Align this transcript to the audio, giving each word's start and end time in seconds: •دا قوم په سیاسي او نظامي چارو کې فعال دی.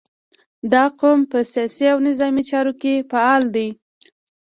•دا 0.71 0.83
قوم 0.99 1.19
په 1.31 1.39
سیاسي 1.51 1.85
او 1.93 1.97
نظامي 2.07 2.43
چارو 2.51 2.73
کې 2.81 2.93
فعال 3.11 3.43
دی. 3.55 3.67